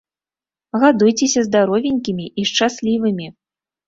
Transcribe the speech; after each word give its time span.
Гадуйцеся 0.83 1.43
здаровенькімі 1.47 2.25
і 2.45 2.47
шчаслівымі. 2.53 3.27